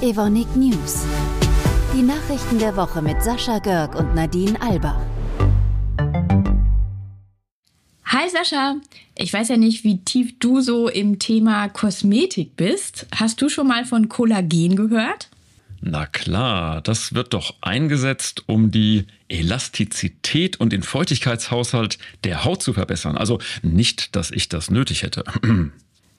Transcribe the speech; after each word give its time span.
Evonik 0.00 0.54
News. 0.56 1.04
Die 1.94 2.02
Nachrichten 2.02 2.58
der 2.58 2.76
Woche 2.76 3.02
mit 3.02 3.22
Sascha 3.22 3.58
Görg 3.58 3.94
und 3.94 4.14
Nadine 4.14 4.60
Albach. 4.62 5.00
Hi 8.06 8.30
Sascha, 8.30 8.76
ich 9.14 9.32
weiß 9.32 9.48
ja 9.48 9.56
nicht, 9.56 9.84
wie 9.84 9.98
tief 9.98 10.38
du 10.38 10.60
so 10.60 10.88
im 10.88 11.18
Thema 11.18 11.68
Kosmetik 11.68 12.56
bist. 12.56 13.06
Hast 13.14 13.42
du 13.42 13.48
schon 13.48 13.66
mal 13.66 13.84
von 13.84 14.08
Kollagen 14.08 14.76
gehört? 14.76 15.28
Na 15.80 16.06
klar, 16.06 16.80
das 16.80 17.14
wird 17.14 17.34
doch 17.34 17.54
eingesetzt, 17.60 18.44
um 18.46 18.70
die 18.70 19.06
Elastizität 19.28 20.58
und 20.58 20.72
den 20.72 20.82
Feuchtigkeitshaushalt 20.82 21.98
der 22.24 22.44
Haut 22.44 22.62
zu 22.62 22.72
verbessern. 22.72 23.16
Also 23.16 23.38
nicht, 23.62 24.16
dass 24.16 24.30
ich 24.30 24.48
das 24.48 24.70
nötig 24.70 25.02
hätte. 25.02 25.24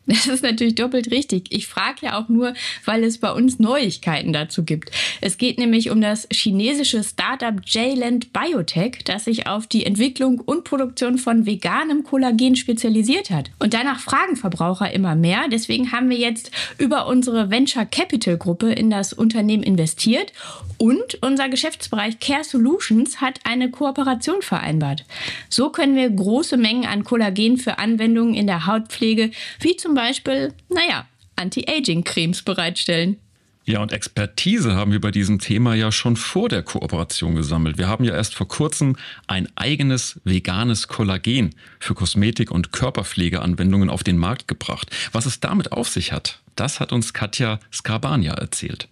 Das 0.18 0.28
ist 0.28 0.44
natürlich 0.44 0.76
doppelt 0.76 1.12
richtig. 1.12 1.48
Ich 1.50 1.68
frage 1.68 2.08
ja 2.08 2.20
auch 2.20 2.30
nur, 2.30 2.54
weil 2.86 3.04
es 3.04 3.18
bei 3.18 3.32
uns 3.32 3.60
Neuigkeiten 3.60 4.34
dazu 4.34 4.64
gibt. 4.64 4.92
Es 5.22 5.38
geht 5.38 5.58
nämlich 5.58 5.90
um 5.92 6.02
das 6.02 6.28
chinesische 6.32 7.04
Startup 7.04 7.56
J-Land 7.66 8.32
Biotech, 8.32 9.04
das 9.04 9.26
sich 9.26 9.48
auf 9.48 9.68
die 9.68 9.86
Entwicklung 9.86 10.40
und 10.40 10.64
Produktion 10.64 11.18
von 11.18 11.46
veganem 11.46 12.04
Kollagen 12.04 12.56
spezialisiert 12.56 13.30
hat. 13.30 13.52
Und 13.60 13.74
danach 13.74 14.00
fragen 14.00 14.38
Verbraucher 14.38 14.92
immer 14.92 15.16
mehr. 15.16 15.48
Deswegen 15.52 15.92
haben 15.92 16.10
wir 16.10 16.18
jetzt 16.18 16.52
über 16.78 17.08
unsere 17.08 17.50
Venture 17.50 17.86
Capital 17.86 18.38
Gruppe 18.38 18.72
in 18.72 18.90
das 18.90 19.14
Unternehmen 19.14 19.64
investiert 19.64 20.32
und 20.78 21.18
unser 21.22 21.50
Geschäftsbereich 21.50 22.20
Care 22.20 22.44
Solutions 22.44 23.20
hat 23.20 23.40
eine 23.44 23.72
Kooperation 23.72 24.42
vereinbart. 24.42 25.06
So 25.50 25.70
können 25.70 25.96
wir 25.96 26.10
große 26.10 26.56
Mengen 26.56 26.86
an 26.86 27.04
Kollagen 27.04 27.58
für 27.58 27.80
Anwendungen 27.80 28.36
in 28.36 28.48
der 28.48 28.68
Hautpflege, 28.68 29.32
wie 29.60 29.76
zum 29.76 29.96
Beispiel, 29.98 30.54
naja, 30.70 31.08
Anti-Aging-Cremes 31.36 32.44
bereitstellen. 32.44 33.17
Ja, 33.66 33.81
und 33.81 33.92
Expertise 33.92 34.76
haben 34.76 34.92
wir 34.92 35.02
bei 35.02 35.09
diesem 35.09 35.40
Thema 35.40 35.73
ja 35.73 35.92
schon 35.92 36.16
vor 36.16 36.50
der 36.50 36.62
Kooperation 36.62 37.36
gesammelt. 37.36 37.80
Wir 37.80 37.88
haben 37.88 38.06
ja 38.06 38.14
erst 38.14 38.36
vor 38.36 38.48
kurzem 38.48 38.95
ein 39.25 39.50
eigenes 39.56 40.22
veganes 40.23 40.88
Kollagen 40.88 41.56
für 41.80 41.95
Kosmetik- 41.95 42.52
und 42.52 42.72
Körperpflegeanwendungen 42.72 43.90
auf 43.90 44.03
den 44.03 44.18
Markt 44.18 44.48
gebracht. 44.48 44.95
Was 45.12 45.25
es 45.25 45.40
damit 45.40 45.72
auf 45.72 45.90
sich 45.90 46.14
hat, 46.14 46.42
das 46.56 46.80
hat 46.80 46.94
uns 46.94 47.14
Katja 47.14 47.59
Skarbania 47.72 48.36
erzählt. 48.36 48.88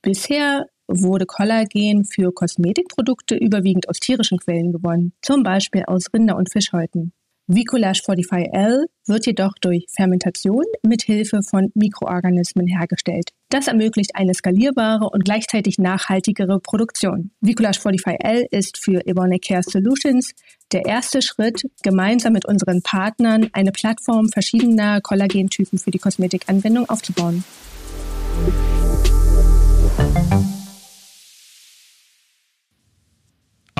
Bisher 0.00 0.64
wurde 0.88 1.26
Kollagen 1.26 2.04
für 2.04 2.32
Kosmetikprodukte 2.32 3.36
überwiegend 3.36 3.88
aus 3.90 4.00
tierischen 4.00 4.38
Quellen 4.38 4.72
gewonnen, 4.72 5.12
zum 5.20 5.42
Beispiel 5.42 5.84
aus 5.86 6.06
Rinder- 6.12 6.36
und 6.36 6.50
Fischhäuten. 6.50 7.12
Vicolage 7.52 8.02
45L 8.06 8.84
wird 9.08 9.26
jedoch 9.26 9.54
durch 9.60 9.84
Fermentation 9.92 10.62
mit 10.84 11.02
Hilfe 11.02 11.40
von 11.42 11.72
Mikroorganismen 11.74 12.68
hergestellt. 12.68 13.30
Das 13.48 13.66
ermöglicht 13.66 14.14
eine 14.14 14.34
skalierbare 14.34 15.10
und 15.10 15.24
gleichzeitig 15.24 15.78
nachhaltigere 15.78 16.60
Produktion. 16.60 17.32
Vicolage 17.40 17.80
45L 17.80 18.44
ist 18.52 18.78
für 18.78 19.04
Ebony 19.04 19.40
Care 19.40 19.64
Solutions 19.64 20.32
der 20.70 20.86
erste 20.86 21.22
Schritt, 21.22 21.64
gemeinsam 21.82 22.34
mit 22.34 22.46
unseren 22.46 22.82
Partnern 22.82 23.50
eine 23.52 23.72
Plattform 23.72 24.28
verschiedener 24.28 25.00
Kollagentypen 25.00 25.80
für 25.80 25.90
die 25.90 25.98
Kosmetikanwendung 25.98 26.88
aufzubauen. 26.88 27.42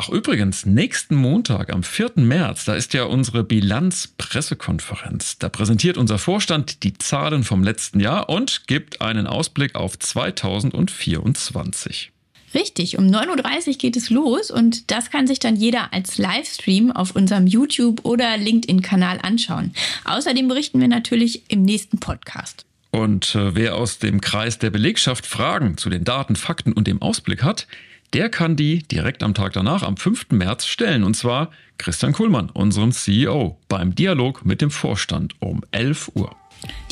Ach 0.02 0.08
übrigens, 0.08 0.64
nächsten 0.64 1.14
Montag 1.14 1.70
am 1.70 1.82
4. 1.82 2.12
März, 2.14 2.64
da 2.64 2.74
ist 2.74 2.94
ja 2.94 3.04
unsere 3.04 3.44
Bilanz-Pressekonferenz. 3.44 5.36
Da 5.36 5.50
präsentiert 5.50 5.98
unser 5.98 6.16
Vorstand 6.16 6.84
die 6.84 6.96
Zahlen 6.96 7.44
vom 7.44 7.62
letzten 7.62 8.00
Jahr 8.00 8.30
und 8.30 8.66
gibt 8.66 9.02
einen 9.02 9.26
Ausblick 9.26 9.74
auf 9.74 9.98
2024. 9.98 12.12
Richtig, 12.54 12.96
um 12.96 13.08
9.30 13.08 13.68
Uhr 13.68 13.74
geht 13.74 13.94
es 13.94 14.08
los 14.08 14.50
und 14.50 14.90
das 14.90 15.10
kann 15.10 15.26
sich 15.26 15.38
dann 15.38 15.56
jeder 15.56 15.92
als 15.92 16.16
Livestream 16.16 16.92
auf 16.92 17.14
unserem 17.14 17.46
YouTube- 17.46 18.06
oder 18.06 18.38
LinkedIn-Kanal 18.38 19.18
anschauen. 19.20 19.74
Außerdem 20.06 20.48
berichten 20.48 20.80
wir 20.80 20.88
natürlich 20.88 21.42
im 21.50 21.60
nächsten 21.60 22.00
Podcast. 22.00 22.64
Und 22.90 23.34
äh, 23.34 23.54
wer 23.54 23.76
aus 23.76 23.98
dem 23.98 24.22
Kreis 24.22 24.58
der 24.58 24.70
Belegschaft 24.70 25.26
Fragen 25.26 25.76
zu 25.76 25.90
den 25.90 26.04
Daten, 26.04 26.36
Fakten 26.36 26.72
und 26.72 26.86
dem 26.86 27.02
Ausblick 27.02 27.42
hat, 27.42 27.66
der 28.12 28.28
kann 28.28 28.56
die 28.56 28.80
direkt 28.80 29.22
am 29.22 29.34
Tag 29.34 29.52
danach, 29.52 29.82
am 29.82 29.96
5. 29.96 30.30
März, 30.30 30.66
stellen. 30.66 31.04
Und 31.04 31.14
zwar 31.14 31.50
Christian 31.78 32.12
Kuhlmann, 32.12 32.50
unserem 32.50 32.92
CEO, 32.92 33.58
beim 33.68 33.94
Dialog 33.94 34.44
mit 34.44 34.60
dem 34.60 34.70
Vorstand 34.70 35.34
um 35.40 35.62
11 35.70 36.12
Uhr. 36.14 36.34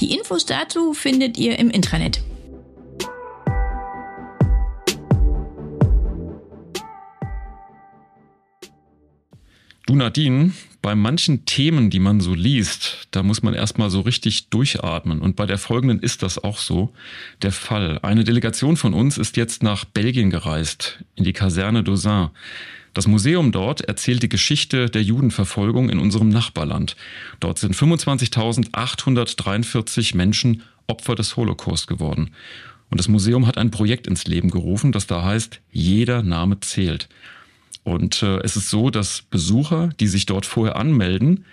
Die 0.01 0.15
Infos 0.15 0.47
dazu 0.47 0.95
findet 0.95 1.37
ihr 1.37 1.59
im 1.59 1.71
Intranet. 1.71 2.23
Du 9.88 9.97
Nadine, 9.97 10.53
bei 10.82 10.94
manchen 10.94 11.47
Themen, 11.47 11.88
die 11.88 11.99
man 11.99 12.21
so 12.21 12.34
liest, 12.34 13.09
da 13.10 13.22
muss 13.22 13.43
man 13.43 13.54
erstmal 13.54 13.88
so 13.88 14.03
richtig 14.03 14.50
durchatmen. 14.50 15.22
Und 15.22 15.34
bei 15.34 15.47
der 15.47 15.56
folgenden 15.56 16.00
ist 16.00 16.22
das 16.22 16.44
auch 16.44 16.59
so 16.59 16.93
der 17.41 17.53
Fall. 17.53 17.99
Eine 18.03 18.22
Delegation 18.22 18.76
von 18.76 18.93
uns 18.93 19.16
ist 19.16 19.38
jetzt 19.38 19.62
nach 19.62 19.87
Belgien 19.87 20.28
gereist, 20.28 21.03
in 21.15 21.25
die 21.25 21.32
Kaserne 21.32 21.81
d'Auzin. 21.81 22.28
Das 22.93 23.06
Museum 23.06 23.50
dort 23.50 23.81
erzählt 23.81 24.22
die 24.22 24.28
Geschichte 24.28 24.91
der 24.91 25.03
Judenverfolgung 25.03 25.88
in 25.88 26.00
unserem 26.00 26.28
Nachbarland. 26.28 26.94
Dort 27.41 27.59
sind 27.59 27.75
25.843 27.75 30.15
Menschen 30.15 30.65
Opfer 30.87 31.15
des 31.15 31.34
Holocaust 31.38 31.87
geworden. 31.87 32.32
Und 32.91 33.00
das 33.00 33.09
Museum 33.09 33.47
hat 33.47 33.56
ein 33.56 33.70
Projekt 33.70 34.06
ins 34.06 34.26
Leben 34.26 34.50
gerufen, 34.50 34.93
das 34.93 35.06
da 35.06 35.25
heißt, 35.25 35.62
jeder 35.72 36.22
Name 36.22 36.60
zählt. 36.60 37.09
Und 37.84 38.22
äh, 38.22 38.39
es 38.41 38.56
ist 38.56 38.71
so, 38.71 38.91
dass 38.91 39.22
Besucher, 39.22 39.89
die 40.00 40.09
sich 40.09 40.27
dort 40.27 40.47
vorher 40.47 40.77
anmelden, 40.77 41.44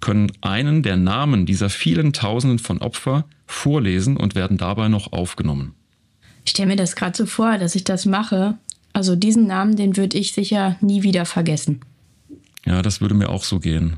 können 0.00 0.32
einen 0.40 0.82
der 0.82 0.96
Namen 0.96 1.46
dieser 1.46 1.70
vielen 1.70 2.12
Tausenden 2.12 2.58
von 2.58 2.78
Opfer 2.78 3.24
vorlesen 3.46 4.16
und 4.16 4.34
werden 4.34 4.58
dabei 4.58 4.88
noch 4.88 5.12
aufgenommen. 5.12 5.74
Ich 6.44 6.50
stelle 6.50 6.68
mir 6.68 6.76
das 6.76 6.96
gerade 6.96 7.16
so 7.16 7.26
vor, 7.26 7.58
dass 7.58 7.74
ich 7.74 7.84
das 7.84 8.04
mache. 8.04 8.58
Also 8.92 9.16
diesen 9.16 9.46
Namen, 9.46 9.76
den 9.76 9.96
würde 9.96 10.18
ich 10.18 10.32
sicher 10.32 10.76
nie 10.80 11.02
wieder 11.02 11.24
vergessen. 11.24 11.80
Ja, 12.66 12.82
das 12.82 13.00
würde 13.00 13.14
mir 13.14 13.28
auch 13.28 13.44
so 13.44 13.60
gehen. 13.60 13.96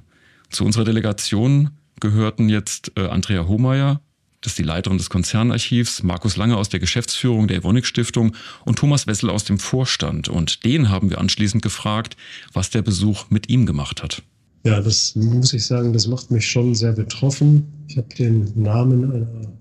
Zu 0.50 0.64
unserer 0.64 0.84
Delegation 0.84 1.70
gehörten 2.00 2.48
jetzt 2.48 2.92
äh, 2.96 3.06
Andrea 3.08 3.46
Hohmeier, 3.46 4.00
das 4.40 4.52
ist 4.52 4.58
die 4.58 4.62
Leiterin 4.62 4.98
des 4.98 5.10
Konzernarchivs, 5.10 6.02
Markus 6.02 6.36
Lange 6.36 6.56
aus 6.56 6.68
der 6.68 6.80
Geschäftsführung 6.80 7.48
der 7.48 7.58
Evonik 7.58 7.86
Stiftung 7.86 8.36
und 8.64 8.78
Thomas 8.78 9.06
Wessel 9.06 9.30
aus 9.30 9.44
dem 9.44 9.58
Vorstand. 9.58 10.28
Und 10.28 10.64
den 10.64 10.88
haben 10.88 11.10
wir 11.10 11.18
anschließend 11.18 11.62
gefragt, 11.62 12.16
was 12.52 12.70
der 12.70 12.82
Besuch 12.82 13.30
mit 13.30 13.48
ihm 13.48 13.66
gemacht 13.66 14.02
hat. 14.02 14.22
Ja, 14.64 14.80
das 14.80 15.14
muss 15.14 15.52
ich 15.52 15.64
sagen, 15.64 15.92
das 15.92 16.06
macht 16.06 16.30
mich 16.30 16.48
schon 16.48 16.74
sehr 16.74 16.92
betroffen. 16.92 17.66
Ich 17.88 17.96
habe 17.96 18.08
den 18.14 18.50
Namen 18.54 19.12
einer 19.12 19.52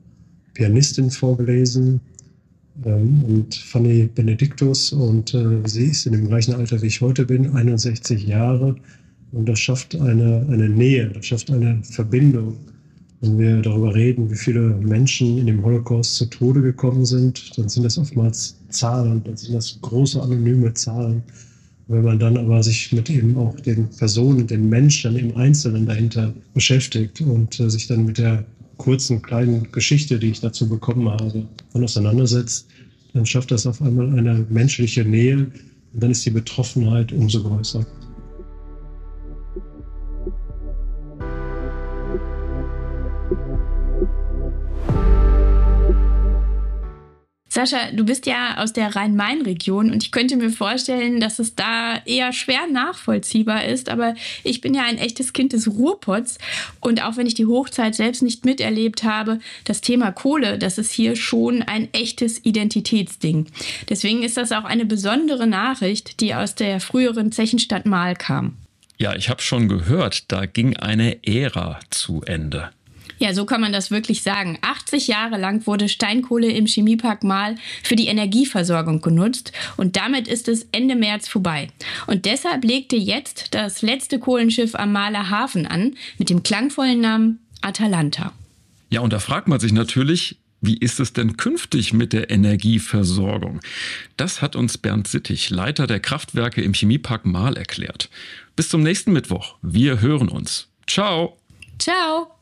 Pianistin 0.53 1.11
vorgelesen 1.11 2.01
ähm, 2.83 3.23
und 3.25 3.55
Fanny 3.55 4.09
Benediktus 4.13 4.91
und 4.91 5.33
äh, 5.33 5.61
sie 5.65 5.85
ist 5.85 6.05
in 6.05 6.13
dem 6.13 6.27
gleichen 6.27 6.55
Alter 6.55 6.81
wie 6.81 6.87
ich 6.87 7.01
heute 7.01 7.25
bin, 7.25 7.55
61 7.55 8.25
Jahre 8.25 8.75
und 9.31 9.47
das 9.47 9.59
schafft 9.59 9.95
eine, 9.95 10.47
eine 10.49 10.69
Nähe, 10.69 11.09
das 11.09 11.27
schafft 11.27 11.51
eine 11.51 11.83
Verbindung 11.83 12.57
wenn 13.25 13.39
wir 13.39 13.61
darüber 13.61 13.93
reden, 13.95 14.29
wie 14.29 14.35
viele 14.35 14.61
Menschen 14.61 15.37
in 15.37 15.47
dem 15.47 15.63
Holocaust 15.63 16.15
zu 16.15 16.25
Tode 16.25 16.61
gekommen 16.61 17.05
sind, 17.05 17.57
dann 17.57 17.67
sind 17.67 17.83
das 17.83 17.97
oftmals 17.97 18.55
Zahlen, 18.69 19.23
dann 19.23 19.35
sind 19.35 19.55
das 19.55 19.79
große 19.81 20.21
anonyme 20.21 20.73
Zahlen. 20.73 21.23
Wenn 21.87 22.03
man 22.03 22.19
dann 22.19 22.37
aber 22.37 22.63
sich 22.63 22.91
mit 22.91 23.09
eben 23.09 23.37
auch 23.37 23.59
den 23.59 23.89
Personen, 23.89 24.47
den 24.47 24.69
Menschen 24.69 25.15
im 25.15 25.35
Einzelnen 25.37 25.85
dahinter 25.85 26.33
beschäftigt 26.53 27.21
und 27.21 27.59
äh, 27.59 27.69
sich 27.69 27.87
dann 27.87 28.05
mit 28.05 28.17
der 28.17 28.43
kurzen 28.77 29.21
kleinen 29.21 29.71
Geschichte, 29.71 30.19
die 30.19 30.31
ich 30.31 30.41
dazu 30.41 30.67
bekommen 30.67 31.09
habe, 31.09 31.45
dann 31.73 31.83
auseinandersetzt, 31.83 32.67
dann 33.13 33.25
schafft 33.25 33.51
das 33.51 33.65
auf 33.65 33.81
einmal 33.81 34.07
eine 34.17 34.45
menschliche 34.49 35.05
Nähe 35.05 35.37
und 35.93 36.03
dann 36.03 36.11
ist 36.11 36.25
die 36.25 36.31
Betroffenheit 36.31 37.11
umso 37.11 37.43
größer. 37.43 37.85
Sascha, 47.55 47.89
du 47.93 48.03
bist 48.03 48.25
ja 48.25 48.57
aus 48.57 48.73
der 48.73 48.97
Rhein-Main-Region 48.97 49.89
und 49.89 50.03
ich 50.03 50.11
könnte 50.11 50.35
mir 50.35 50.49
vorstellen, 50.49 51.21
dass 51.21 51.39
es 51.39 51.55
da 51.55 52.01
eher 52.05 52.33
schwer 52.33 52.67
nachvollziehbar 52.69 53.63
ist. 53.63 53.87
Aber 53.87 54.13
ich 54.43 54.59
bin 54.59 54.73
ja 54.73 54.83
ein 54.83 54.97
echtes 54.97 55.31
Kind 55.31 55.53
des 55.53 55.69
Ruhrpots 55.69 56.37
und 56.81 57.01
auch 57.01 57.15
wenn 57.15 57.27
ich 57.27 57.33
die 57.33 57.45
Hochzeit 57.45 57.95
selbst 57.95 58.23
nicht 58.23 58.43
miterlebt 58.43 59.05
habe, 59.05 59.39
das 59.63 59.79
Thema 59.79 60.11
Kohle, 60.11 60.57
das 60.57 60.77
ist 60.77 60.91
hier 60.91 61.15
schon 61.15 61.61
ein 61.61 61.87
echtes 61.93 62.43
Identitätsding. 62.43 63.45
Deswegen 63.87 64.23
ist 64.23 64.35
das 64.35 64.51
auch 64.51 64.65
eine 64.65 64.83
besondere 64.83 65.47
Nachricht, 65.47 66.19
die 66.19 66.35
aus 66.35 66.55
der 66.55 66.81
früheren 66.81 67.31
Zechenstadt 67.31 67.85
Mahl 67.85 68.17
kam. 68.17 68.57
Ja, 68.97 69.15
ich 69.15 69.29
habe 69.29 69.41
schon 69.41 69.69
gehört, 69.69 70.29
da 70.29 70.45
ging 70.45 70.75
eine 70.75 71.25
Ära 71.25 71.79
zu 71.89 72.21
Ende. 72.21 72.71
Ja, 73.17 73.33
so 73.33 73.45
kann 73.45 73.61
man 73.61 73.71
das 73.71 73.91
wirklich 73.91 74.23
sagen. 74.23 74.57
80 74.61 75.07
Jahre 75.07 75.37
lang 75.37 75.65
wurde 75.65 75.89
Steinkohle 75.89 76.51
im 76.51 76.65
Chemiepark 76.65 77.23
Mahl 77.23 77.55
für 77.83 77.95
die 77.95 78.07
Energieversorgung 78.07 79.01
genutzt 79.01 79.51
und 79.77 79.95
damit 79.95 80.27
ist 80.27 80.47
es 80.47 80.67
Ende 80.71 80.95
März 80.95 81.27
vorbei. 81.27 81.69
Und 82.07 82.25
deshalb 82.25 82.63
legte 82.63 82.95
jetzt 82.95 83.53
das 83.53 83.81
letzte 83.81 84.19
Kohlenschiff 84.19 84.75
am 84.75 84.91
Mahler 84.91 85.29
Hafen 85.29 85.65
an 85.65 85.95
mit 86.17 86.29
dem 86.29 86.43
klangvollen 86.43 87.01
Namen 87.01 87.39
Atalanta. 87.61 88.33
Ja, 88.89 89.01
und 89.01 89.13
da 89.13 89.19
fragt 89.19 89.47
man 89.47 89.59
sich 89.59 89.71
natürlich, 89.71 90.37
wie 90.61 90.77
ist 90.77 90.99
es 90.99 91.13
denn 91.13 91.37
künftig 91.37 91.93
mit 91.93 92.13
der 92.13 92.29
Energieversorgung? 92.31 93.59
Das 94.17 94.41
hat 94.41 94.55
uns 94.55 94.77
Bernd 94.77 95.07
Sittig, 95.07 95.49
Leiter 95.49 95.85
der 95.87 95.99
Kraftwerke 95.99 96.61
im 96.61 96.73
Chemiepark 96.73 97.25
Mahl, 97.25 97.57
erklärt. 97.57 98.09
Bis 98.55 98.69
zum 98.69 98.81
nächsten 98.81 99.13
Mittwoch. 99.13 99.57
Wir 99.61 100.01
hören 100.01 100.29
uns. 100.29 100.69
Ciao. 100.87 101.37
Ciao. 101.77 102.34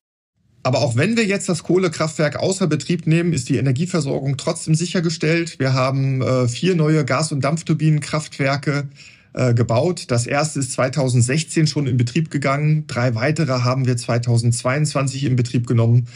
Aber 0.64 0.82
auch 0.82 0.96
wenn 0.96 1.18
wir 1.18 1.26
jetzt 1.26 1.50
das 1.50 1.64
Kohlekraftwerk 1.64 2.38
außer 2.38 2.68
Betrieb 2.68 3.06
nehmen, 3.06 3.34
ist 3.34 3.50
die 3.50 3.58
Energieversorgung 3.58 4.38
trotzdem 4.38 4.76
sichergestellt. 4.76 5.60
Wir 5.60 5.74
haben 5.74 6.22
äh, 6.22 6.48
vier 6.48 6.76
neue 6.76 7.04
Gas- 7.04 7.34
und 7.34 7.42
Dampfturbinenkraftwerke 7.44 8.88
äh, 9.34 9.54
gebaut. 9.54 10.06
Das 10.08 10.26
erste 10.26 10.60
ist 10.60 10.72
2016 10.72 11.68
schon 11.68 11.86
in 11.86 11.98
Betrieb 11.98 12.32
gegangen. 12.32 12.88
Drei 12.88 13.14
weitere 13.14 13.52
haben 13.52 13.86
wir 13.86 13.98
2022 13.98 15.26
in 15.26 15.36
Betrieb 15.36 15.68
genommen. 15.68 16.08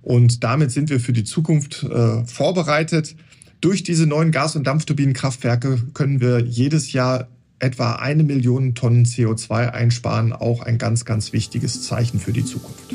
Und 0.00 0.42
damit 0.42 0.70
sind 0.72 0.88
wir 0.88 0.98
für 0.98 1.12
die 1.12 1.24
Zukunft 1.24 1.82
äh, 1.82 2.24
vorbereitet. 2.24 3.14
Durch 3.60 3.82
diese 3.82 4.06
neuen 4.06 4.32
Gas- 4.32 4.56
und 4.56 4.66
Dampfturbinenkraftwerke 4.66 5.82
können 5.92 6.20
wir 6.20 6.40
jedes 6.40 6.92
Jahr 6.92 7.28
etwa 7.58 7.96
eine 7.96 8.24
Million 8.24 8.74
Tonnen 8.74 9.04
CO2 9.04 9.68
einsparen. 9.68 10.32
Auch 10.32 10.62
ein 10.62 10.78
ganz, 10.78 11.04
ganz 11.04 11.32
wichtiges 11.32 11.82
Zeichen 11.82 12.18
für 12.18 12.32
die 12.32 12.44
Zukunft. 12.44 12.94